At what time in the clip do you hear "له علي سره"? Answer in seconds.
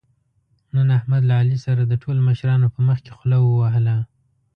1.29-1.81